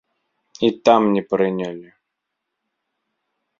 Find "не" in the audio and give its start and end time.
1.17-1.23